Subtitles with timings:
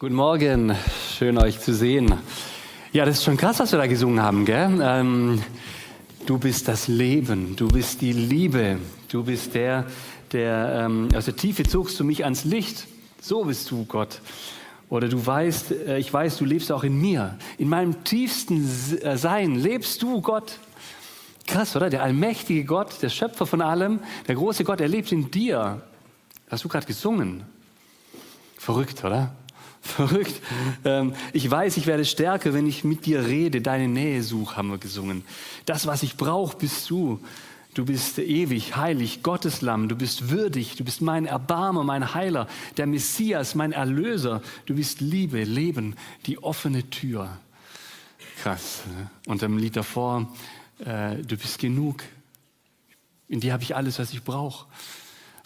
[0.00, 0.76] Guten Morgen,
[1.18, 2.14] schön euch zu sehen.
[2.92, 4.78] Ja, das ist schon krass, was wir da gesungen haben, gell?
[4.80, 5.42] Ähm,
[6.24, 9.86] du bist das Leben, du bist die Liebe, du bist der,
[10.30, 12.86] der ähm, aus der Tiefe zogst du mich ans Licht.
[13.20, 14.20] So bist du, Gott.
[14.88, 17.36] Oder du weißt, äh, ich weiß, du lebst auch in mir.
[17.58, 18.64] In meinem tiefsten
[19.02, 20.60] äh, Sein lebst du, Gott.
[21.48, 21.90] Krass, oder?
[21.90, 25.82] Der allmächtige Gott, der Schöpfer von allem, der große Gott, er lebt in dir.
[26.48, 27.42] Hast du gerade gesungen?
[28.56, 29.34] Verrückt, oder?
[29.88, 30.40] Verrückt.
[30.84, 34.70] Ähm, ich weiß, ich werde stärker, wenn ich mit dir rede, deine Nähe suche, haben
[34.70, 35.24] wir gesungen.
[35.66, 37.20] Das, was ich brauche, bist du.
[37.74, 42.86] Du bist ewig, heilig, Gotteslamm, du bist würdig, du bist mein Erbarmer, mein Heiler, der
[42.86, 44.42] Messias, mein Erlöser.
[44.66, 45.94] Du bist Liebe, Leben,
[46.26, 47.38] die offene Tür.
[48.42, 48.82] Krass.
[48.86, 49.10] Ne?
[49.26, 50.28] Und im Lied davor,
[50.84, 52.02] äh, du bist genug.
[53.28, 54.66] In dir habe ich alles, was ich brauche.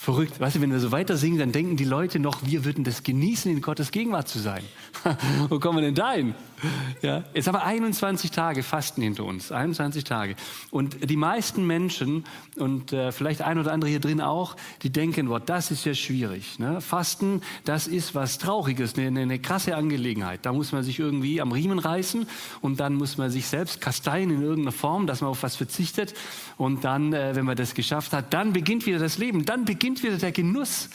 [0.03, 0.41] Verrückt.
[0.41, 3.05] Weißt du, wenn wir so weiter singen, dann denken die Leute noch, wir würden das
[3.05, 4.65] genießen, in Gottes Gegenwart zu sein.
[5.49, 6.35] Wo kommen wir denn da hin?
[7.03, 10.37] Ja, jetzt haben wir 21 Tage Fasten hinter uns, 21 Tage.
[10.71, 12.25] Und die meisten Menschen
[12.57, 15.95] und äh, vielleicht ein oder andere hier drin auch, die denken, boah, das ist ja
[15.95, 16.59] schwierig.
[16.59, 16.81] Ne?
[16.81, 20.47] Fasten, das ist was Trauriges, eine, eine, krasse Angelegenheit.
[20.47, 22.27] Da muss man sich irgendwie am Riemen reißen
[22.61, 26.15] und dann muss man sich selbst kasteien in irgendeiner Form, dass man auf was verzichtet.
[26.57, 30.03] Und dann, äh, wenn man das geschafft hat, dann beginnt wieder das Leben, dann beginnt
[30.03, 30.89] wieder der Genuss.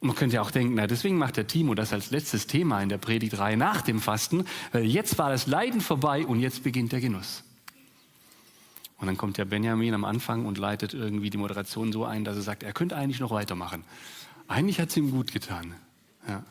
[0.00, 2.82] Und man könnte ja auch denken, na, deswegen macht der Timo das als letztes Thema
[2.82, 6.92] in der Predigtreihe nach dem Fasten, weil jetzt war das Leiden vorbei und jetzt beginnt
[6.92, 7.44] der Genuss.
[8.96, 12.36] Und dann kommt der Benjamin am Anfang und leitet irgendwie die Moderation so ein, dass
[12.36, 13.84] er sagt, er könnte eigentlich noch weitermachen.
[14.48, 15.74] Eigentlich hat es ihm gut getan.
[16.26, 16.44] Ja.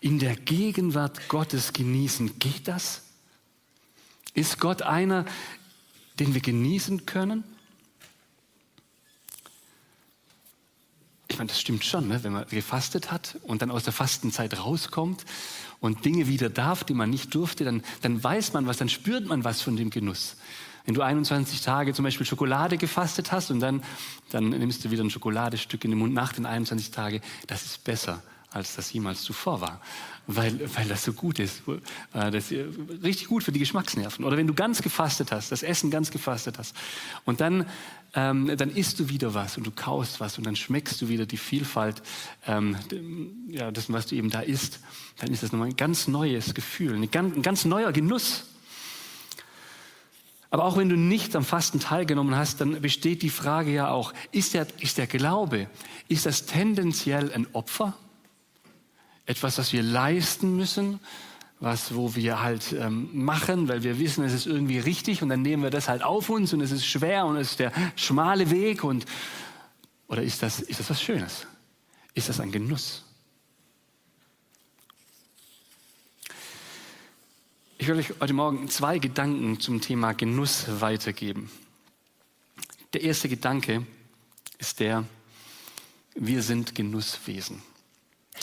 [0.00, 3.02] In der Gegenwart Gottes genießen, geht das?
[4.34, 5.24] Ist Gott einer,
[6.18, 7.44] den wir genießen können?
[11.30, 12.24] Ich meine, das stimmt schon, ne?
[12.24, 15.24] wenn man gefastet hat und dann aus der Fastenzeit rauskommt
[15.78, 19.26] und Dinge wieder darf, die man nicht durfte, dann, dann weiß man was, dann spürt
[19.26, 20.36] man was von dem Genuss.
[20.86, 23.84] Wenn du 21 Tage zum Beispiel Schokolade gefastet hast und dann,
[24.30, 27.84] dann nimmst du wieder ein Schokoladestück in den Mund nach den 21 Tagen, das ist
[27.84, 29.80] besser, als das jemals zuvor war,
[30.26, 31.62] weil, weil das so gut ist.
[32.12, 34.24] Äh, das ist richtig gut für die Geschmacksnerven.
[34.24, 36.74] Oder wenn du ganz gefastet hast, das Essen ganz gefastet hast
[37.24, 37.66] und dann
[38.14, 41.26] ähm, dann isst du wieder was und du kaust was und dann schmeckst du wieder
[41.26, 42.02] die Vielfalt,
[42.46, 42.76] ähm,
[43.48, 44.80] ja, dessen, was du eben da isst.
[45.18, 48.46] Dann ist das nochmal ein ganz neues Gefühl, ein ganz, ein ganz neuer Genuss.
[50.50, 54.12] Aber auch wenn du nicht am Fasten teilgenommen hast, dann besteht die Frage ja auch,
[54.32, 55.68] ist der, ist der Glaube,
[56.08, 57.96] ist das tendenziell ein Opfer?
[59.26, 61.00] Etwas, was wir leisten müssen?
[61.60, 65.42] was, wo wir halt ähm, machen, weil wir wissen, es ist irgendwie richtig und dann
[65.42, 68.50] nehmen wir das halt auf uns und es ist schwer und es ist der schmale
[68.50, 69.04] Weg und
[70.08, 71.46] oder ist das, ist das was Schönes?
[72.14, 73.04] Ist das ein Genuss?
[77.78, 81.50] Ich will euch heute Morgen zwei Gedanken zum Thema Genuss weitergeben.
[82.92, 83.86] Der erste Gedanke
[84.58, 85.04] ist der,
[86.14, 87.62] wir sind Genusswesen.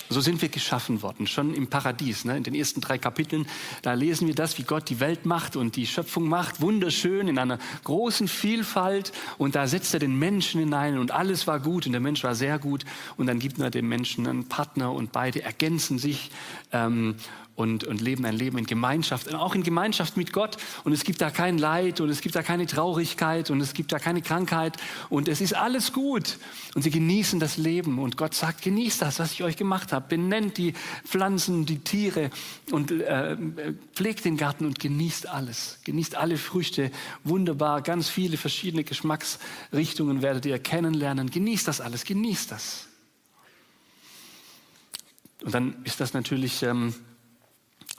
[0.09, 2.23] So sind wir geschaffen worden, schon im Paradies.
[2.23, 2.37] Ne?
[2.37, 3.45] In den ersten drei Kapiteln,
[3.81, 7.37] da lesen wir das, wie Gott die Welt macht und die Schöpfung macht, wunderschön in
[7.37, 9.11] einer großen Vielfalt.
[9.37, 12.35] Und da setzt er den Menschen hinein und alles war gut und der Mensch war
[12.35, 12.85] sehr gut.
[13.17, 16.31] Und dann gibt er dem Menschen einen Partner und beide ergänzen sich.
[16.71, 17.15] Ähm,
[17.57, 20.57] und, und leben ein Leben in Gemeinschaft, auch in Gemeinschaft mit Gott.
[20.83, 23.91] Und es gibt da kein Leid und es gibt da keine Traurigkeit und es gibt
[23.91, 24.77] da keine Krankheit
[25.09, 26.37] und es ist alles gut.
[26.75, 30.05] Und sie genießen das Leben und Gott sagt, genießt das, was ich euch gemacht habe.
[30.07, 30.73] Benennt die
[31.03, 32.29] Pflanzen, die Tiere
[32.71, 33.35] und äh,
[33.95, 35.79] pflegt den Garten und genießt alles.
[35.83, 36.91] Genießt alle Früchte.
[37.23, 41.31] Wunderbar, ganz viele verschiedene Geschmacksrichtungen werdet ihr kennenlernen.
[41.31, 42.85] Genießt das alles, genießt das.
[45.43, 46.61] Und dann ist das natürlich...
[46.61, 46.93] Ähm,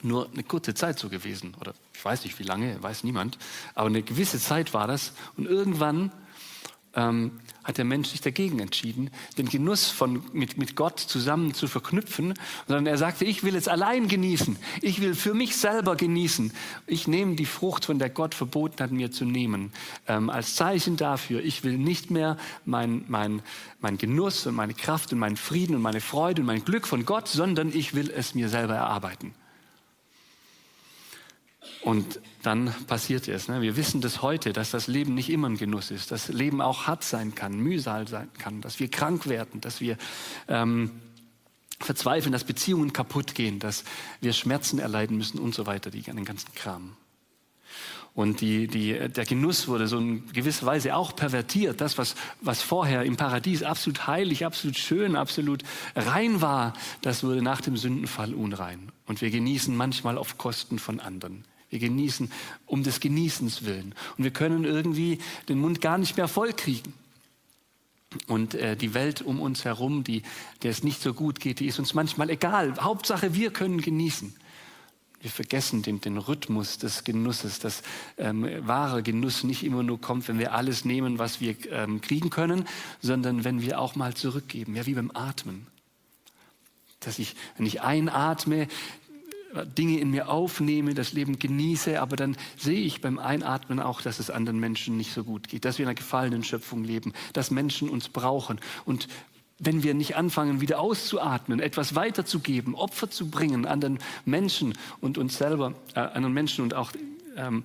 [0.03, 1.55] nur eine kurze Zeit so gewesen.
[1.61, 3.39] Oder ich weiß nicht wie lange, weiß niemand.
[3.75, 5.13] Aber eine gewisse Zeit war das.
[5.37, 6.13] Und irgendwann
[6.95, 7.33] ähm,
[7.65, 12.35] hat der Mensch sich dagegen entschieden, den Genuss von, mit, mit Gott zusammen zu verknüpfen,
[12.67, 14.57] sondern er sagte, ich will es allein genießen.
[14.81, 16.53] Ich will für mich selber genießen.
[16.87, 19.73] Ich nehme die Frucht, von der Gott verboten hat, mir zu nehmen,
[20.07, 21.45] ähm, als Zeichen dafür.
[21.45, 23.43] Ich will nicht mehr mein, mein,
[23.81, 27.05] mein Genuss und meine Kraft und meinen Frieden und meine Freude und mein Glück von
[27.05, 29.35] Gott, sondern ich will es mir selber erarbeiten.
[31.83, 33.49] Und dann passiert es.
[33.49, 33.63] Ne?
[33.63, 36.87] Wir wissen das heute, dass das Leben nicht immer ein Genuss ist, dass Leben auch
[36.87, 39.97] hart sein kann, Mühsal sein kann, dass wir krank werden, dass wir
[40.49, 40.91] ähm,
[41.81, 43.85] verzweifeln, dass Beziehungen kaputt gehen, dass
[44.21, 46.97] wir Schmerzen erleiden müssen und so weiter, die, den ganzen Kram.
[48.15, 51.81] Und die, die, der Genuss wurde so in gewisser Weise auch pervertiert.
[51.81, 55.63] Das, was, was vorher im Paradies absolut heilig, absolut schön, absolut
[55.95, 58.91] rein war, das wurde nach dem Sündenfall unrein.
[59.07, 61.45] Und wir genießen manchmal auf Kosten von anderen.
[61.71, 62.31] Wir genießen
[62.67, 63.95] um des Genießens willen.
[64.17, 65.19] Und wir können irgendwie
[65.49, 66.95] den Mund gar nicht mehr voll kriegen.
[68.27, 70.23] Und äh, die Welt um uns herum, die,
[70.63, 72.75] der es nicht so gut geht, die ist uns manchmal egal.
[72.81, 74.35] Hauptsache, wir können genießen.
[75.21, 77.83] Wir vergessen den, den Rhythmus des Genusses, dass
[78.19, 82.31] ähm, wahre Genuss nicht immer nur kommt, wenn wir alles nehmen, was wir ähm, kriegen
[82.31, 82.67] können,
[83.01, 85.67] sondern wenn wir auch mal zurückgeben, ja wie beim Atmen.
[87.01, 88.69] Dass ich, wenn ich einatme,
[89.65, 94.19] Dinge in mir aufnehme, das Leben genieße, aber dann sehe ich beim Einatmen auch, dass
[94.19, 97.51] es anderen Menschen nicht so gut geht, dass wir in einer gefallenen Schöpfung leben, dass
[97.51, 98.61] Menschen uns brauchen.
[98.85, 99.09] Und
[99.59, 105.39] wenn wir nicht anfangen, wieder auszuatmen, etwas weiterzugeben, Opfer zu bringen anderen Menschen und uns
[105.39, 106.93] selber, äh, anderen Menschen und auch
[107.39, 107.65] ähm,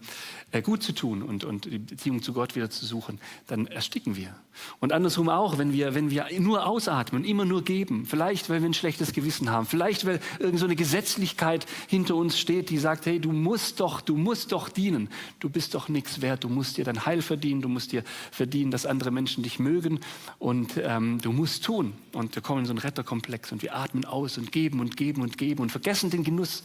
[0.51, 4.15] äh, gut zu tun und, und die Beziehung zu Gott wieder zu suchen, dann ersticken
[4.15, 4.35] wir.
[4.79, 8.69] Und andersrum auch, wenn wir, wenn wir nur ausatmen, immer nur geben, vielleicht weil wir
[8.69, 13.19] ein schlechtes Gewissen haben, vielleicht weil irgend so Gesetzlichkeit hinter uns steht, die sagt, hey,
[13.19, 15.09] du musst doch, du musst doch dienen,
[15.39, 18.71] du bist doch nichts wert, du musst dir dein Heil verdienen, du musst dir verdienen,
[18.71, 19.99] dass andere Menschen dich mögen.
[20.39, 21.93] Und ähm, du musst tun.
[22.11, 25.21] Und wir kommen in so einen Retterkomplex und wir atmen aus und geben und geben
[25.21, 26.63] und geben und vergessen den Genuss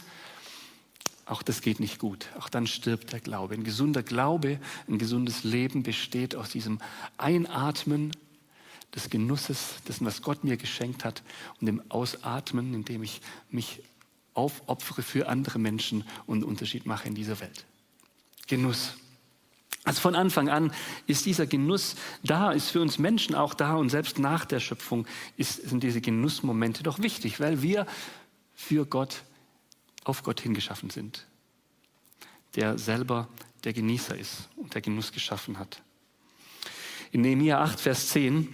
[1.29, 2.27] auch das geht nicht gut.
[2.39, 3.53] Auch dann stirbt der Glaube.
[3.53, 6.79] Ein gesunder Glaube, ein gesundes Leben besteht aus diesem
[7.17, 8.11] Einatmen
[8.95, 11.21] des Genusses, dessen, was Gott mir geschenkt hat,
[11.61, 13.21] und dem Ausatmen, indem ich
[13.51, 13.83] mich
[14.33, 17.65] aufopfere für andere Menschen und einen Unterschied mache in dieser Welt.
[18.47, 18.93] Genuss.
[19.83, 20.73] Also von Anfang an
[21.05, 25.05] ist dieser Genuss da, ist für uns Menschen auch da und selbst nach der Schöpfung
[25.37, 27.85] ist, sind diese Genussmomente doch wichtig, weil wir
[28.55, 29.21] für Gott
[30.03, 31.27] auf Gott hingeschaffen sind,
[32.55, 33.27] der selber
[33.63, 35.81] der Genießer ist und der Genuss geschaffen hat.
[37.11, 38.47] In Nehemiah 8, Vers 10,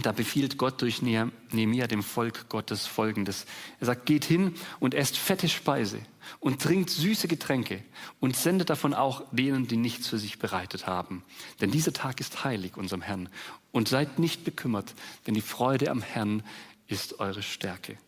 [0.00, 3.44] da befiehlt Gott durch Nehemiah dem Volk Gottes Folgendes.
[3.78, 6.00] Er sagt, geht hin und esst fette Speise
[6.40, 7.82] und trinkt süße Getränke
[8.18, 11.22] und sendet davon auch denen, die nichts für sich bereitet haben.
[11.60, 13.28] Denn dieser Tag ist heilig unserem Herrn.
[13.70, 14.94] Und seid nicht bekümmert,
[15.26, 16.42] denn die Freude am Herrn
[16.86, 17.98] ist eure Stärke.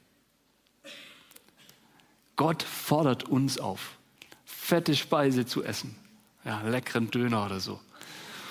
[2.36, 3.98] Gott fordert uns auf,
[4.44, 5.94] fette Speise zu essen,
[6.44, 7.80] ja, leckeren Döner oder so,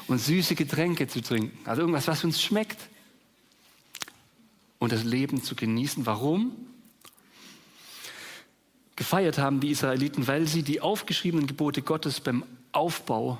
[0.07, 2.89] und süße Getränke zu trinken, also irgendwas, was uns schmeckt,
[4.83, 6.05] und das Leben zu genießen.
[6.05, 6.51] Warum?
[8.97, 12.43] Gefeiert haben die Israeliten, weil sie die aufgeschriebenen Gebote Gottes beim
[12.73, 13.37] Aufbau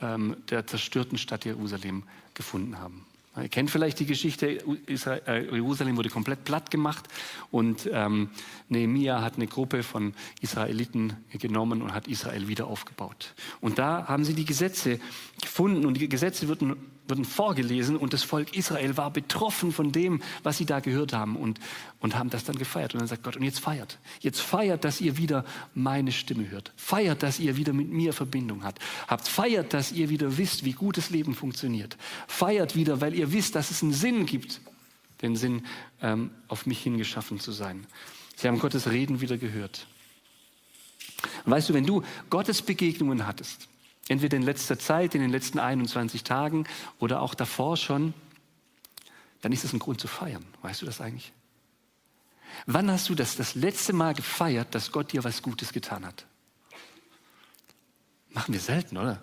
[0.00, 2.04] ähm, der zerstörten Stadt Jerusalem
[2.34, 3.04] gefunden haben.
[3.36, 7.08] Ihr kennt vielleicht die Geschichte, äh, Jerusalem wurde komplett platt gemacht
[7.50, 8.30] und ähm,
[8.68, 13.34] Nehemia hat eine Gruppe von Israeliten genommen und hat Israel wieder aufgebaut.
[13.60, 15.00] Und da haben sie die Gesetze
[15.40, 16.76] gefunden und die Gesetze wurden
[17.08, 21.36] wurden vorgelesen und das Volk Israel war betroffen von dem, was sie da gehört haben
[21.36, 21.60] und,
[22.00, 22.94] und haben das dann gefeiert.
[22.94, 23.98] Und dann sagt Gott, und jetzt feiert.
[24.20, 26.72] Jetzt feiert, dass ihr wieder meine Stimme hört.
[26.76, 28.80] Feiert, dass ihr wieder mit mir Verbindung habt.
[29.06, 31.96] Habt feiert, dass ihr wieder wisst, wie gutes Leben funktioniert.
[32.26, 34.60] Feiert wieder, weil ihr wisst, dass es einen Sinn gibt,
[35.20, 35.66] den Sinn,
[36.00, 37.86] ähm, auf mich hingeschaffen zu sein.
[38.36, 39.86] Sie haben Gottes Reden wieder gehört.
[41.44, 43.68] Weißt du, wenn du Gottes Begegnungen hattest,
[44.08, 46.66] Entweder in letzter Zeit, in den letzten 21 Tagen
[46.98, 48.12] oder auch davor schon,
[49.40, 50.44] dann ist es ein Grund zu feiern.
[50.62, 51.32] Weißt du das eigentlich?
[52.66, 56.26] Wann hast du das das letzte Mal gefeiert, dass Gott dir was Gutes getan hat?
[58.30, 59.22] Machen wir selten, oder?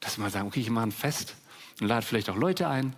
[0.00, 1.34] Dass wir mal sagen, okay, ich mache ein Fest
[1.80, 2.94] und lade vielleicht auch Leute ein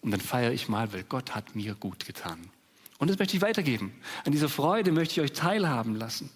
[0.00, 2.50] und dann feiere ich mal, weil Gott hat mir gut getan.
[2.98, 3.92] Und das möchte ich weitergeben.
[4.24, 6.30] An dieser Freude möchte ich euch teilhaben lassen.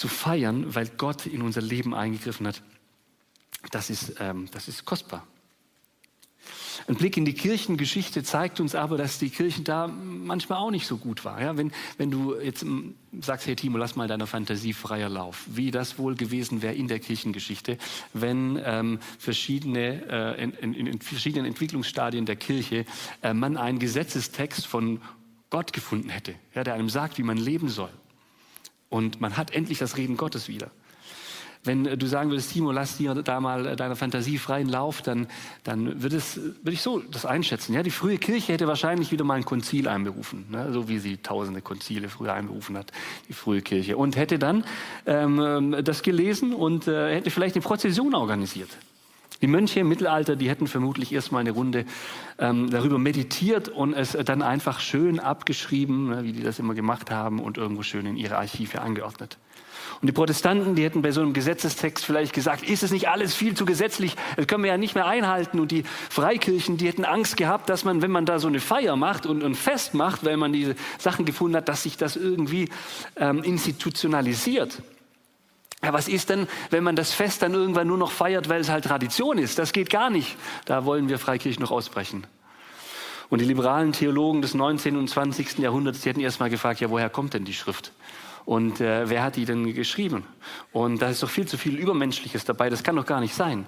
[0.00, 2.62] Zu feiern, weil Gott in unser Leben eingegriffen hat,
[3.70, 5.26] das ist, ähm, das ist kostbar.
[6.88, 10.86] Ein Blick in die Kirchengeschichte zeigt uns aber, dass die Kirchen da manchmal auch nicht
[10.86, 11.42] so gut war.
[11.42, 15.44] Ja, wenn, wenn du jetzt ähm, sagst, hey Timo, lass mal deiner Fantasie freier Lauf,
[15.46, 17.76] wie das wohl gewesen wäre in der Kirchengeschichte,
[18.14, 22.86] wenn ähm, verschiedene, äh, in, in, in, verschiedenen Entwicklungsstadien der Kirche
[23.20, 25.02] äh, man einen Gesetzestext von
[25.50, 27.90] Gott gefunden hätte, ja, der einem sagt, wie man leben soll.
[28.90, 30.70] Und man hat endlich das Reden Gottes wieder.
[31.62, 35.26] Wenn du sagen würdest, Timo, lass dir da mal deiner Fantasie freien Lauf, dann,
[35.62, 37.74] dann würde, es, würde ich so das einschätzen.
[37.74, 40.72] Ja, die frühe Kirche hätte wahrscheinlich wieder mal ein Konzil einberufen, ne?
[40.72, 42.92] so wie sie tausende Konzile früher einberufen hat,
[43.28, 43.98] die frühe Kirche.
[43.98, 44.64] Und hätte dann
[45.04, 48.70] ähm, das gelesen und äh, hätte vielleicht eine Prozession organisiert.
[49.42, 51.86] Die Mönche im Mittelalter, die hätten vermutlich erstmal eine Runde
[52.38, 57.10] ähm, darüber meditiert und es dann einfach schön abgeschrieben, ne, wie die das immer gemacht
[57.10, 59.38] haben und irgendwo schön in ihre Archive angeordnet.
[60.00, 63.34] Und die Protestanten, die hätten bei so einem Gesetzestext vielleicht gesagt, ist es nicht alles
[63.34, 65.60] viel zu gesetzlich, das können wir ja nicht mehr einhalten.
[65.60, 68.96] Und die Freikirchen, die hätten Angst gehabt, dass man, wenn man da so eine Feier
[68.96, 72.70] macht und ein Fest macht, weil man diese Sachen gefunden hat, dass sich das irgendwie
[73.16, 74.82] ähm, institutionalisiert.
[75.82, 78.68] Ja, was ist denn, wenn man das Fest dann irgendwann nur noch feiert, weil es
[78.68, 79.58] halt Tradition ist?
[79.58, 80.36] Das geht gar nicht.
[80.66, 82.26] Da wollen wir Freikirchen noch ausbrechen.
[83.30, 84.96] Und die liberalen Theologen des 19.
[84.96, 85.58] und 20.
[85.58, 87.92] Jahrhunderts, die hätten erst mal gefragt, ja, woher kommt denn die Schrift?
[88.44, 90.24] Und äh, wer hat die denn geschrieben?
[90.72, 93.66] Und da ist doch viel zu viel Übermenschliches dabei, das kann doch gar nicht sein.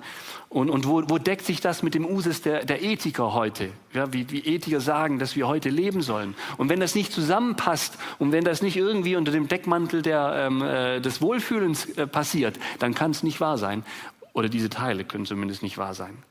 [0.49, 3.71] Und, und wo, wo deckt sich das mit dem Usus der, der Ethiker heute?
[3.93, 6.35] Ja, wie, wie Ethiker sagen, dass wir heute leben sollen.
[6.57, 10.63] Und wenn das nicht zusammenpasst und wenn das nicht irgendwie unter dem Deckmantel der, ähm,
[10.63, 13.85] äh, des Wohlfühlens äh, passiert, dann kann es nicht wahr sein.
[14.33, 16.23] Oder diese Teile können zumindest nicht wahr sein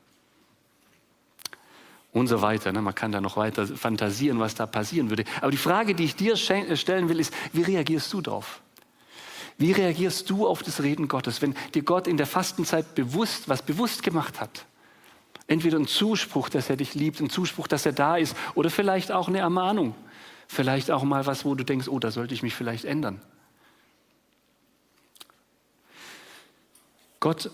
[2.13, 2.72] und so weiter.
[2.72, 2.82] Ne?
[2.82, 5.24] Man kann da noch weiter fantasieren, was da passieren würde.
[5.41, 8.62] Aber die Frage, die ich dir äh, stellen will, ist, wie reagierst du darauf?
[9.58, 13.62] Wie reagierst du auf das Reden Gottes, wenn dir Gott in der Fastenzeit bewusst, was
[13.62, 14.65] bewusst gemacht hat?
[15.48, 19.12] Entweder ein Zuspruch, dass er dich liebt, ein Zuspruch, dass er da ist, oder vielleicht
[19.12, 19.96] auch eine Ermahnung.
[20.48, 23.22] Vielleicht auch mal was, wo du denkst, oh, da sollte ich mich vielleicht ändern.
[27.20, 27.51] Gott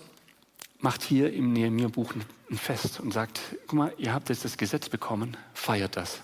[0.80, 2.14] macht hier im Nehemiah-Buch
[2.50, 6.20] ein Fest und sagt, guck mal, ihr habt jetzt das Gesetz bekommen, feiert das.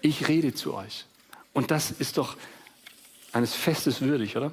[0.00, 1.06] Ich rede zu euch.
[1.52, 2.36] Und das ist doch
[3.32, 4.52] eines Festes würdig, oder?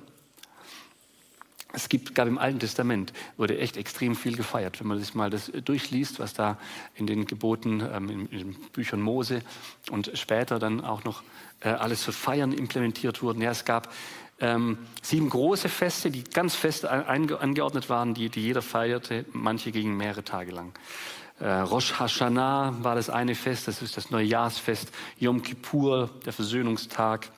[1.73, 4.79] Es gibt, gab im Alten Testament, wurde echt extrem viel gefeiert.
[4.79, 6.57] Wenn man das mal das durchliest, was da
[6.95, 9.41] in den Geboten, ähm, in, in, den Büchern Mose
[9.89, 11.23] und später dann auch noch
[11.61, 13.41] äh, alles für Feiern implementiert wurden.
[13.41, 13.93] Ja, es gab
[14.41, 19.25] ähm, sieben große Feste, die ganz fest angeordnet waren, die, die jeder feierte.
[19.31, 20.73] Manche gingen mehrere Tage lang.
[21.39, 24.91] Äh, Rosh Hashanah war das eine Fest, das ist das Neujahrsfest.
[25.19, 27.29] Yom Kippur, der Versöhnungstag.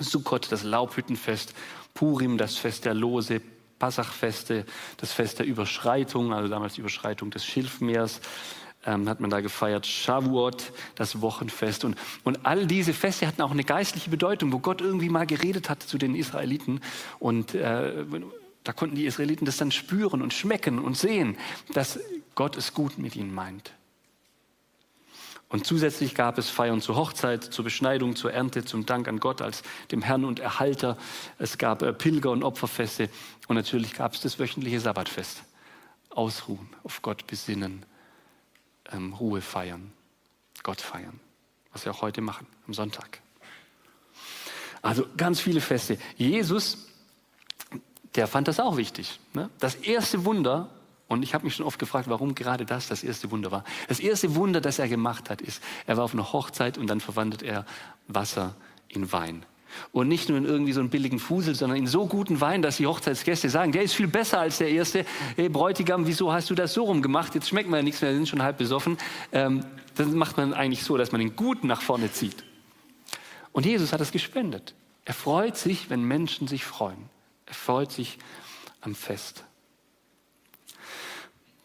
[0.00, 1.54] Sukkot, das Laubhüttenfest.
[1.98, 3.40] Purim, das Fest der Lose.
[3.80, 4.64] Passachfeste,
[4.96, 8.20] das Fest der Überschreitung, also damals die Überschreitung des Schilfmeers
[8.86, 11.84] ähm, hat man da gefeiert, Shavuot, das Wochenfest.
[11.84, 15.70] Und, und all diese Feste hatten auch eine geistliche Bedeutung, wo Gott irgendwie mal geredet
[15.70, 16.80] hat zu den Israeliten.
[17.18, 18.04] Und äh,
[18.64, 21.36] da konnten die Israeliten das dann spüren und schmecken und sehen,
[21.72, 21.98] dass
[22.34, 23.72] Gott es gut mit ihnen meint.
[25.48, 29.40] Und zusätzlich gab es Feiern zur Hochzeit, zur Beschneidung, zur Ernte, zum Dank an Gott
[29.40, 30.98] als dem Herrn und Erhalter.
[31.38, 33.08] Es gab äh, Pilger- und Opferfeste
[33.46, 35.42] und natürlich gab es das wöchentliche Sabbatfest.
[36.10, 37.84] Ausruhen, auf Gott besinnen
[38.92, 39.92] ähm, Ruhe feiern,
[40.62, 41.18] Gott feiern,
[41.72, 43.20] was wir auch heute machen, am Sonntag.
[44.82, 45.98] Also ganz viele Feste.
[46.16, 46.88] Jesus,
[48.14, 49.18] der fand das auch wichtig.
[49.32, 49.50] Ne?
[49.58, 50.70] Das erste Wunder,
[51.08, 53.64] und ich habe mich schon oft gefragt, warum gerade das das erste Wunder war.
[53.88, 57.00] Das erste Wunder, das er gemacht hat, ist, er war auf einer Hochzeit und dann
[57.00, 57.64] verwandelt er
[58.06, 58.54] Wasser
[58.88, 59.44] in Wein.
[59.92, 62.76] Und nicht nur in irgendwie so einen billigen Fusel, sondern in so guten Wein, dass
[62.78, 65.04] die Hochzeitsgäste sagen, der ist viel besser als der erste.
[65.36, 67.34] Hey Bräutigam, wieso hast du das so rumgemacht?
[67.34, 68.98] Jetzt schmeckt man ja nichts mehr, wir sind schon halb besoffen.
[69.32, 72.44] Ähm, das macht man eigentlich so, dass man den Guten nach vorne zieht.
[73.52, 74.74] Und Jesus hat das gespendet.
[75.04, 77.08] Er freut sich, wenn Menschen sich freuen.
[77.46, 78.18] Er freut sich
[78.82, 79.44] am Fest.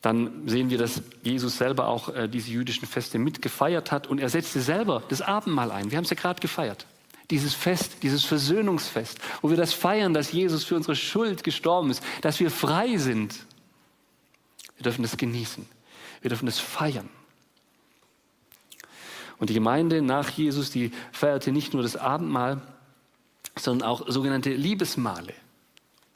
[0.04, 4.30] Dann sehen wir, dass Jesus selber auch äh, diese jüdischen Feste mitgefeiert hat und er
[4.30, 5.90] setzte selber das Abendmahl ein.
[5.90, 6.86] Wir haben es ja gerade gefeiert
[7.32, 12.04] dieses Fest, dieses Versöhnungsfest, wo wir das feiern, dass Jesus für unsere Schuld gestorben ist,
[12.22, 13.46] dass wir frei sind.
[14.78, 15.66] Wir dürfen das genießen.
[16.22, 17.10] Wir dürfen das feiern.
[19.40, 22.62] Und die Gemeinde nach Jesus, die feierte nicht nur das Abendmahl,
[23.58, 25.34] sondern auch sogenannte Liebesmale.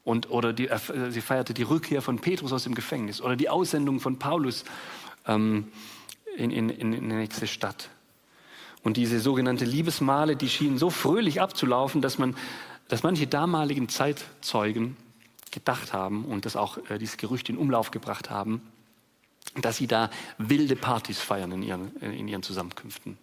[0.08, 3.50] Und, oder die, äh, sie feierte die Rückkehr von Petrus aus dem Gefängnis oder die
[3.50, 4.64] Aussendung von Paulus
[5.28, 5.68] ähm,
[6.38, 7.90] in, in, in die nächste Stadt.
[8.84, 12.38] Und diese sogenannte Liebesmale, die schienen so fröhlich abzulaufen, dass, man,
[12.88, 14.96] dass manche damaligen Zeitzeugen
[15.52, 18.62] gedacht haben und das auch äh, dieses Gerücht in Umlauf gebracht haben,
[19.60, 23.18] dass sie da wilde Partys feiern in ihren, in ihren Zusammenkünften.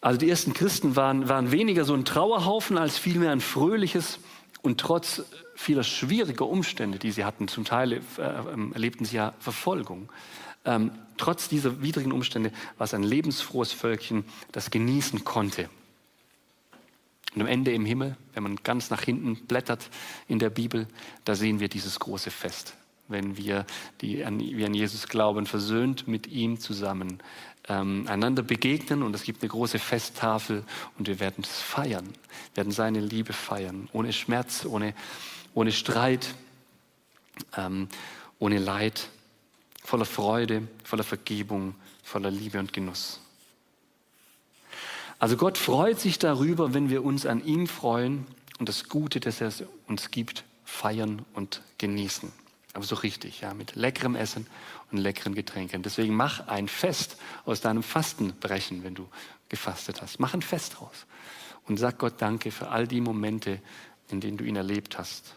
[0.00, 4.18] Also die ersten Christen waren, waren weniger so ein Trauerhaufen als vielmehr ein fröhliches
[4.62, 5.22] und trotz
[5.54, 10.08] vieler schwieriger Umstände, die sie hatten, zum Teil äh, ähm, erlebten sie ja Verfolgung.
[10.64, 15.68] Ähm, trotz dieser widrigen Umstände war es ein lebensfrohes Völkchen, das genießen konnte.
[17.34, 19.88] Und am Ende im Himmel, wenn man ganz nach hinten blättert
[20.28, 20.88] in der Bibel,
[21.24, 22.74] da sehen wir dieses große Fest.
[23.06, 23.66] Wenn wir,
[24.00, 27.18] die an, wir an Jesus glauben, versöhnt mit ihm zusammen
[27.68, 30.64] ähm, einander begegnen und es gibt eine große Festtafel
[30.98, 32.08] und wir werden es feiern,
[32.54, 34.94] werden seine Liebe feiern, ohne Schmerz, ohne,
[35.54, 36.34] ohne Streit,
[37.56, 37.88] ähm,
[38.38, 39.08] ohne Leid,
[39.84, 43.20] voller Freude, voller Vergebung, voller Liebe und Genuss.
[45.18, 48.26] Also Gott freut sich darüber, wenn wir uns an ihm freuen
[48.58, 49.52] und das Gute, das er
[49.86, 52.32] uns gibt, feiern und genießen.
[52.72, 54.46] Aber so richtig, ja, mit leckerem Essen
[54.92, 55.82] und leckeren Getränken.
[55.82, 59.08] Deswegen mach ein Fest aus deinem Fastenbrechen, wenn du
[59.48, 60.20] gefastet hast.
[60.20, 61.06] Mach ein Fest draus
[61.66, 63.60] und sag Gott Danke für all die Momente,
[64.08, 65.34] in denen du ihn erlebt hast.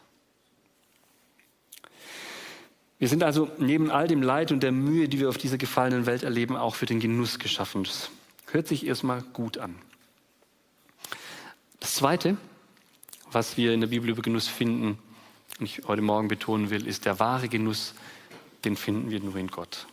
[2.99, 6.05] Wir sind also neben all dem Leid und der Mühe, die wir auf dieser gefallenen
[6.05, 7.83] Welt erleben, auch für den Genuss geschaffen.
[7.83, 8.09] Das
[8.51, 9.75] hört sich erstmal gut an.
[11.79, 12.37] Das Zweite,
[13.31, 14.97] was wir in der Bibel über Genuss finden,
[15.63, 17.93] und ich heute Morgen betonen will, ist der wahre Genuss,
[18.65, 19.87] den finden wir nur in Gott.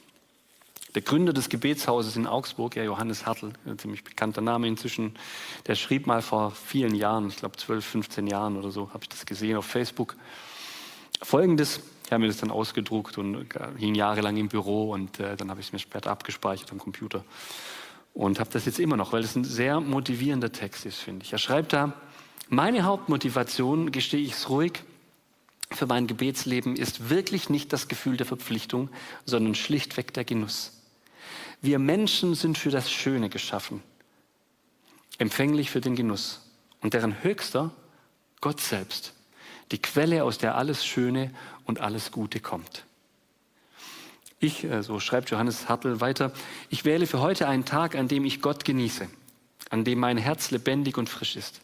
[0.97, 5.15] Der Gründer des Gebetshauses in Augsburg, ja, Johannes Hartl, ein ziemlich bekannter Name inzwischen,
[5.69, 9.11] der schrieb mal vor vielen Jahren, ich glaube 12, 15 Jahren oder so, habe ich
[9.11, 10.17] das gesehen auf Facebook,
[11.23, 13.47] folgendes, ich habe mir das dann ausgedruckt und
[13.77, 17.25] hing jahrelang im Büro und äh, dann habe ich es mir später abgespeichert am Computer
[18.13, 21.33] und habe das jetzt immer noch, weil es ein sehr motivierender Text ist, finde ich.
[21.33, 21.93] Er schreibt da,
[22.49, 24.83] meine Hauptmotivation, gestehe ich es ruhig,
[25.73, 28.91] für mein Gebetsleben ist wirklich nicht das Gefühl der Verpflichtung,
[29.25, 30.73] sondern schlichtweg der Genuss.
[31.63, 33.83] Wir Menschen sind für das Schöne geschaffen,
[35.19, 36.41] empfänglich für den Genuss
[36.81, 37.71] und deren höchster
[38.41, 39.13] Gott selbst,
[39.71, 41.33] die Quelle, aus der alles Schöne
[41.65, 42.85] und alles Gute kommt.
[44.41, 46.33] Ich, äh, so schreibt Johannes Hartl weiter,
[46.71, 49.09] ich wähle für heute einen Tag, an dem ich Gott genieße,
[49.69, 51.61] an dem mein Herz lebendig und frisch ist,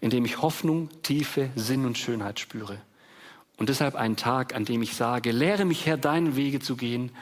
[0.00, 2.80] in dem ich Hoffnung, Tiefe, Sinn und Schönheit spüre.
[3.60, 7.12] Und deshalb einen Tag, an dem ich sage, lehre mich Herr, deinen Wege zu gehen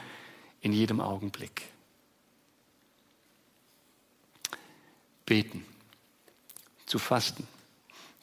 [0.61, 1.63] in jedem Augenblick.
[5.25, 5.65] Beten,
[6.85, 7.45] zu fasten,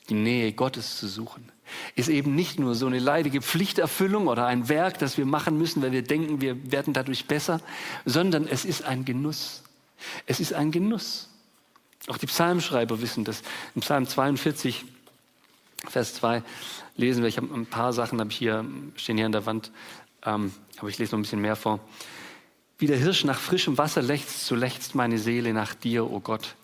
[0.08, 1.52] die Nähe Gottes zu suchen,
[1.94, 5.82] ist eben nicht nur so eine leidige Pflichterfüllung oder ein Werk, das wir machen müssen,
[5.82, 7.60] weil wir denken, wir werden dadurch besser,
[8.06, 9.62] sondern es ist ein Genuss.
[10.24, 11.28] Es ist ein Genuss.
[12.06, 13.42] Auch die Psalmschreiber wissen das.
[13.74, 14.86] Im Psalm 42,
[15.86, 16.42] Vers 2
[16.96, 18.64] lesen wir, ich habe ein paar Sachen habe ich hier,
[18.96, 19.70] stehen hier an der Wand,
[20.24, 21.80] ähm, aber ich lese noch ein bisschen mehr vor.
[22.78, 26.20] Wie der Hirsch nach frischem Wasser lechzt, so lechzt meine Seele nach dir, o oh
[26.20, 26.56] Gott.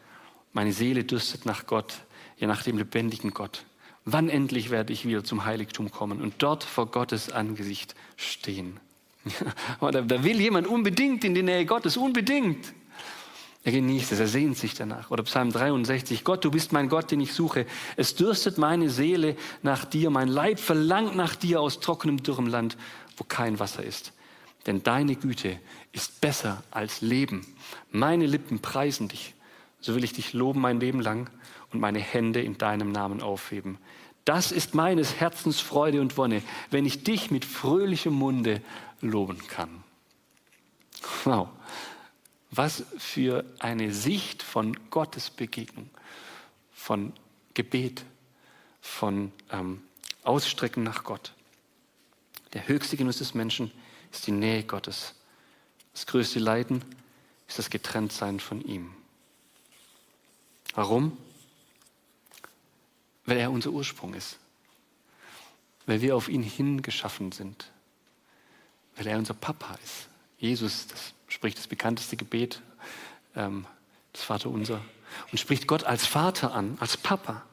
[0.53, 1.95] Meine Seele dürstet nach Gott,
[2.39, 3.65] ja nach dem lebendigen Gott.
[4.05, 8.81] Wann endlich werde ich wieder zum Heiligtum kommen und dort vor Gottes Angesicht stehen?
[9.81, 12.75] da will jemand unbedingt in die Nähe Gottes, unbedingt.
[13.65, 15.11] Er genießt es, er sehnt sich danach.
[15.11, 17.67] Oder Psalm 63, Gott, du bist mein Gott, den ich suche.
[17.97, 22.77] Es dürstet meine Seele nach dir, mein Leib verlangt nach dir aus trockenem, dürrem Land,
[23.17, 24.13] wo kein Wasser ist.
[24.67, 25.59] Denn deine Güte
[25.93, 27.47] ist besser als Leben.
[27.91, 29.35] Meine Lippen preisen dich
[29.83, 31.29] so will ich dich loben mein Leben lang
[31.73, 33.79] und meine Hände in deinem Namen aufheben.
[34.25, 38.63] Das ist meines Herzens Freude und Wonne, wenn ich dich mit fröhlichem Munde
[39.01, 39.83] loben kann.
[41.25, 41.49] Wow,
[42.53, 45.89] was für eine Sicht von Gottes Begegnung,
[46.73, 47.15] von
[47.55, 48.05] Gebet,
[48.83, 49.83] von ähm,
[50.23, 51.33] Ausstrecken nach Gott.
[52.53, 53.73] Der höchste Genuss des Menschen
[54.13, 55.15] ist die Nähe Gottes.
[55.95, 56.85] Das größte Leiden
[57.49, 58.95] ist das Getrenntsein von ihm.
[60.75, 61.17] Warum?
[63.25, 64.39] Weil er unser Ursprung ist.
[65.87, 67.71] Weil wir auf ihn hingeschaffen sind.
[68.97, 70.12] Weil er unser Papa ist.
[70.43, 72.63] Jesus, das spricht das bekannteste Gebet,
[73.37, 73.65] ähm,
[74.13, 74.85] das Vaterunser.
[75.31, 77.47] Und spricht Gott als Vater an, als Papa.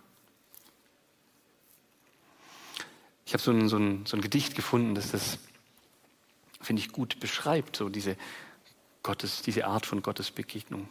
[3.27, 5.37] Ich habe so ein, so, ein, so ein Gedicht gefunden, das das,
[6.61, 8.17] finde ich, gut beschreibt, so diese,
[9.03, 10.89] Gottes, diese Art von Gottes Begegnung.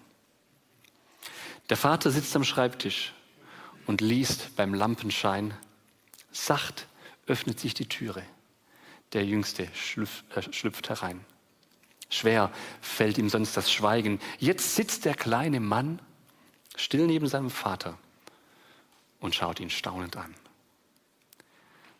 [1.68, 3.12] Der Vater sitzt am Schreibtisch
[3.88, 5.52] und liest beim Lampenschein.
[6.30, 6.86] Sacht
[7.26, 8.22] öffnet sich die Türe.
[9.14, 11.24] Der Jüngste schlüpft, äh, schlüpft herein.
[12.10, 14.20] Schwer fällt ihm sonst das Schweigen.
[14.38, 16.00] Jetzt sitzt der kleine Mann
[16.76, 17.98] still neben seinem Vater
[19.20, 20.34] und schaut ihn staunend an.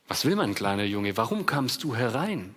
[0.07, 1.17] Was will mein kleiner Junge?
[1.17, 2.55] Warum kamst du herein?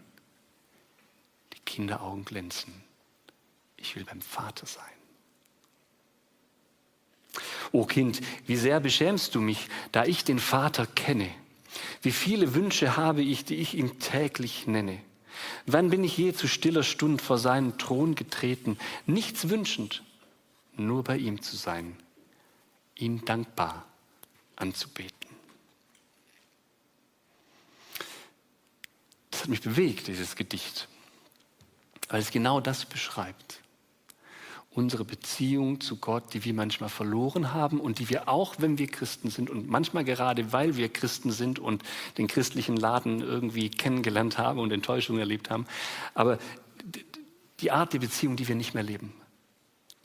[1.54, 2.74] Die Kinderaugen glänzen.
[3.76, 4.84] Ich will beim Vater sein.
[7.74, 11.30] O Kind, wie sehr beschämst du mich, da ich den Vater kenne.
[12.02, 15.02] Wie viele Wünsche habe ich, die ich ihm täglich nenne.
[15.65, 20.04] Wann bin ich je zu stiller Stund vor seinen Thron getreten, nichts wünschend,
[20.75, 21.95] nur bei ihm zu sein,
[22.95, 23.86] ihn dankbar
[24.56, 25.30] anzubeten.
[29.32, 30.88] Das hat mich bewegt, dieses Gedicht,
[32.10, 33.61] weil es genau das beschreibt.
[34.73, 38.88] Unsere Beziehung zu Gott, die wir manchmal verloren haben und die wir auch, wenn wir
[38.88, 41.84] Christen sind und manchmal gerade, weil wir Christen sind und
[42.17, 45.67] den christlichen Laden irgendwie kennengelernt haben und Enttäuschung erlebt haben,
[46.13, 46.39] aber
[47.60, 49.13] die Art der Beziehung, die wir nicht mehr leben,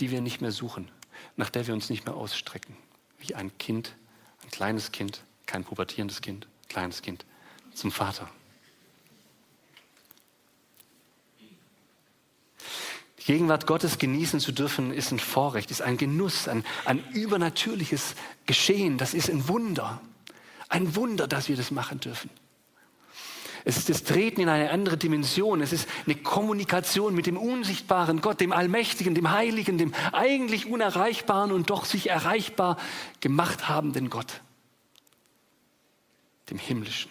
[0.00, 0.90] die wir nicht mehr suchen,
[1.36, 2.76] nach der wir uns nicht mehr ausstrecken,
[3.18, 3.94] wie ein Kind,
[4.42, 7.24] ein kleines Kind, kein pubertierendes Kind, kleines Kind,
[7.72, 8.28] zum Vater.
[13.26, 18.14] Gegenwart Gottes genießen zu dürfen, ist ein Vorrecht, ist ein Genuss, ein, ein übernatürliches
[18.46, 18.98] Geschehen.
[18.98, 20.00] Das ist ein Wunder.
[20.68, 22.30] Ein Wunder, dass wir das machen dürfen.
[23.64, 25.60] Es ist das Treten in eine andere Dimension.
[25.60, 31.50] Es ist eine Kommunikation mit dem unsichtbaren Gott, dem Allmächtigen, dem Heiligen, dem eigentlich Unerreichbaren
[31.50, 32.76] und doch sich erreichbar
[33.18, 34.40] gemacht habenden Gott,
[36.48, 37.10] dem Himmlischen.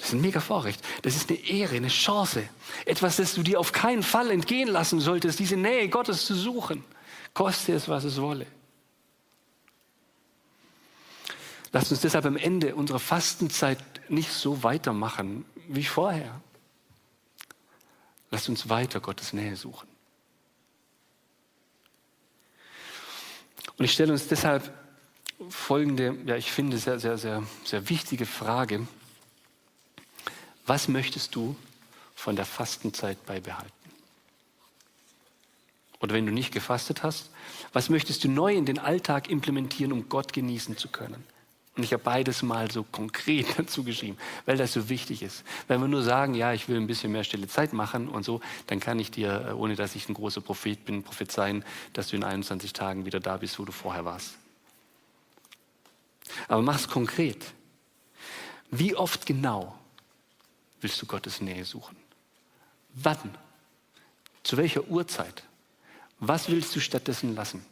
[0.00, 0.82] Das ist ein mega Vorrecht.
[1.02, 2.48] Das ist eine Ehre, eine Chance.
[2.86, 6.82] Etwas, das du dir auf keinen Fall entgehen lassen solltest, diese Nähe Gottes zu suchen.
[7.34, 8.46] Koste es, was es wolle.
[11.72, 16.40] Lasst uns deshalb am Ende unserer Fastenzeit nicht so weitermachen wie vorher.
[18.30, 19.86] Lasst uns weiter Gottes Nähe suchen.
[23.76, 24.72] Und ich stelle uns deshalb
[25.50, 28.88] folgende, ja, ich finde, sehr, sehr, sehr, sehr wichtige Frage.
[30.70, 31.56] Was möchtest du
[32.14, 33.72] von der Fastenzeit beibehalten?
[35.98, 37.30] Oder wenn du nicht gefastet hast,
[37.72, 41.24] was möchtest du neu in den Alltag implementieren, um Gott genießen zu können?
[41.76, 45.42] Und ich habe beides mal so konkret dazu geschrieben, weil das so wichtig ist.
[45.66, 48.40] Wenn wir nur sagen, ja, ich will ein bisschen mehr stille Zeit machen und so,
[48.68, 52.16] dann kann ich dir, äh, ohne dass ich ein großer Prophet bin, prophezeien, dass du
[52.16, 54.36] in 21 Tagen wieder da bist, wo du vorher warst.
[56.46, 57.44] Aber mach es konkret.
[58.70, 59.79] Wie oft genau
[60.80, 61.96] willst du Gottes Nähe suchen?
[62.94, 63.36] Wann?
[64.42, 65.44] Zu welcher Uhrzeit?
[66.18, 67.64] Was willst du stattdessen lassen?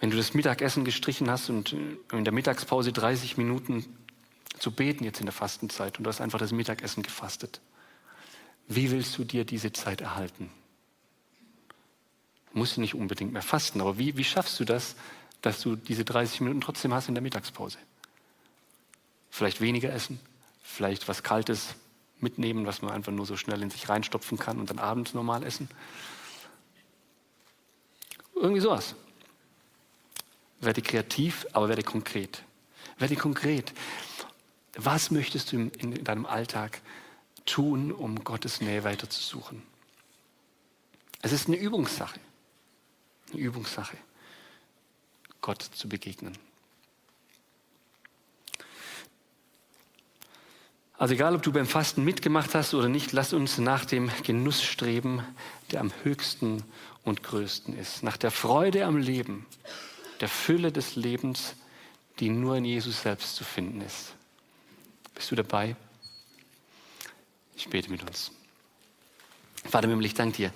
[0.00, 1.74] Wenn du das Mittagessen gestrichen hast und
[2.12, 3.84] in der Mittagspause 30 Minuten
[4.58, 7.60] zu beten jetzt in der Fastenzeit und du hast einfach das Mittagessen gefastet,
[8.68, 10.50] wie willst du dir diese Zeit erhalten?
[12.52, 14.94] Du musst nicht unbedingt mehr fasten, aber wie, wie schaffst du das,
[15.42, 17.78] dass du diese 30 Minuten trotzdem hast in der Mittagspause.
[19.30, 20.20] Vielleicht weniger essen,
[20.62, 21.74] vielleicht was Kaltes
[22.20, 25.44] mitnehmen, was man einfach nur so schnell in sich reinstopfen kann und dann abends normal
[25.44, 25.68] essen.
[28.34, 28.94] Irgendwie sowas.
[30.60, 32.42] Werde kreativ, aber werde konkret.
[32.98, 33.72] Werde konkret.
[34.74, 36.80] Was möchtest du in deinem Alltag
[37.46, 39.62] tun, um Gottes Nähe weiter zu suchen?
[41.22, 42.18] Es ist eine Übungssache.
[43.32, 43.96] Eine Übungssache.
[45.40, 46.36] Gott zu begegnen.
[50.98, 54.64] Also egal, ob du beim Fasten mitgemacht hast oder nicht, lass uns nach dem Genuss
[54.64, 55.22] streben,
[55.70, 56.64] der am höchsten
[57.04, 58.02] und größten ist.
[58.02, 59.46] Nach der Freude am Leben,
[60.20, 61.54] der Fülle des Lebens,
[62.18, 64.14] die nur in Jesus selbst zu finden ist.
[65.14, 65.76] Bist du dabei?
[67.56, 68.32] Ich bete mit uns.
[69.64, 70.52] Vater Himmel, ich danke dir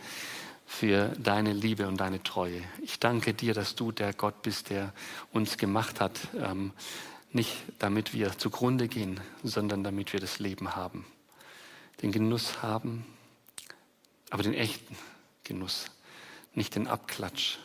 [0.73, 2.63] für deine Liebe und deine Treue.
[2.81, 4.95] Ich danke dir, dass du der Gott bist, der
[5.31, 6.73] uns gemacht hat, ähm,
[7.31, 11.05] nicht damit wir zugrunde gehen, sondern damit wir das Leben haben,
[12.01, 13.05] den Genuss haben,
[14.31, 14.97] aber den echten
[15.45, 15.91] Genuss,
[16.55, 17.59] nicht den Abklatsch,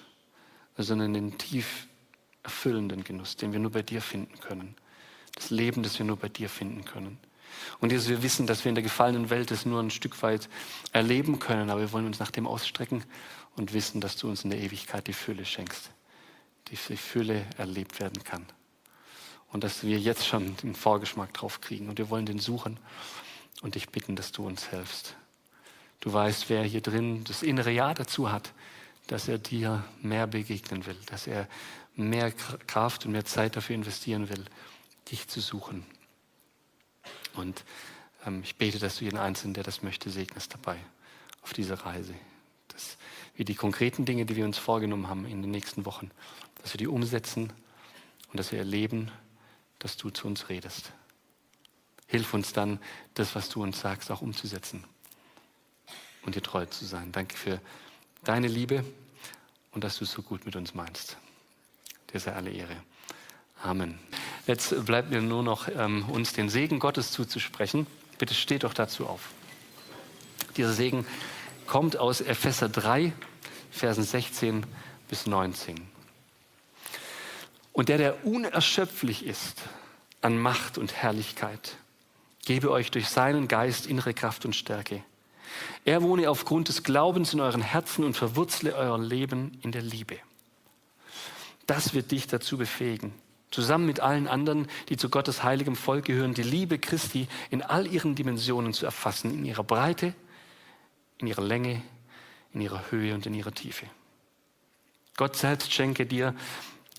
[0.77, 1.87] sondern den tief
[2.43, 4.75] erfüllenden Genuss, den wir nur bei dir finden können,
[5.33, 7.17] das Leben, das wir nur bei dir finden können.
[7.79, 10.49] Und Jesus, wir wissen, dass wir in der gefallenen Welt es nur ein Stück weit
[10.91, 13.03] erleben können, aber wir wollen uns nach dem ausstrecken
[13.55, 15.91] und wissen, dass du uns in der Ewigkeit die Fülle schenkst,
[16.69, 18.45] die Fülle erlebt werden kann.
[19.51, 21.87] Und dass wir jetzt schon den Vorgeschmack drauf kriegen.
[21.87, 22.79] Und wir wollen den suchen
[23.61, 25.15] und dich bitten, dass du uns hilfst.
[26.01, 28.53] Du weißt, wer hier drin das innere Ja dazu hat,
[29.07, 31.47] dass er dir mehr begegnen will, dass er
[31.95, 34.45] mehr Kraft und mehr Zeit dafür investieren will,
[35.09, 35.85] dich zu suchen.
[37.37, 37.63] Und
[38.25, 40.77] ähm, ich bete, dass du jeden Einzelnen, der das möchte, segnest dabei
[41.41, 42.13] auf dieser Reise.
[42.69, 42.97] Dass
[43.35, 46.11] wir die konkreten Dinge, die wir uns vorgenommen haben in den nächsten Wochen,
[46.61, 47.53] dass wir die umsetzen
[48.31, 49.11] und dass wir erleben,
[49.79, 50.91] dass du zu uns redest.
[52.07, 52.79] Hilf uns dann,
[53.13, 54.83] das, was du uns sagst, auch umzusetzen
[56.23, 57.11] und dir treu zu sein.
[57.11, 57.61] Danke für
[58.23, 58.83] deine Liebe
[59.71, 61.17] und dass du es so gut mit uns meinst.
[62.11, 62.75] Dir sei alle Ehre.
[63.61, 63.99] Amen.
[64.47, 67.85] Jetzt bleibt mir nur noch, ähm, uns den Segen Gottes zuzusprechen.
[68.17, 69.29] Bitte steht doch dazu auf.
[70.55, 71.05] Dieser Segen
[71.67, 73.11] kommt aus Epheser 3,
[73.71, 74.65] Versen 16
[75.09, 75.75] bis 19.
[77.73, 79.61] Und der, der unerschöpflich ist
[80.21, 81.75] an Macht und Herrlichkeit,
[82.45, 85.03] gebe euch durch seinen Geist innere Kraft und Stärke.
[85.83, 90.17] Er wohne aufgrund des Glaubens in euren Herzen und verwurzle euer Leben in der Liebe.
[91.65, 93.13] Das wird dich dazu befähigen,
[93.51, 97.87] zusammen mit allen anderen, die zu Gottes heiligem Volk gehören, die Liebe Christi in all
[97.87, 100.13] ihren Dimensionen zu erfassen, in ihrer Breite,
[101.17, 101.81] in ihrer Länge,
[102.53, 103.85] in ihrer Höhe und in ihrer Tiefe.
[105.15, 106.35] Gott selbst schenke dir,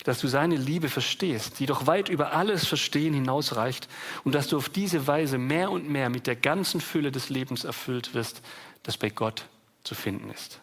[0.04, 3.88] dass du seine Liebe verstehst, die doch weit über alles Verstehen hinausreicht
[4.24, 7.64] und dass du auf diese Weise mehr und mehr mit der ganzen Fülle des Lebens
[7.64, 8.42] erfüllt wirst,
[8.84, 9.46] das bei Gott
[9.84, 10.60] zu finden ist.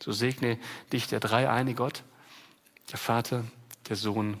[0.00, 0.58] So segne
[0.92, 2.02] dich der dreieine Gott,
[2.90, 3.44] der Vater,
[3.88, 4.40] der Sohn